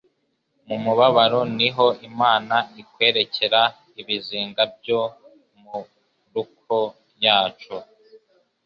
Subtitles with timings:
[0.67, 3.61] Mu mubabaro niho Imana itwerekera
[4.01, 5.01] ibizinga byo
[5.61, 5.77] mu
[6.33, 6.75] ruko
[7.25, 7.75] yacu,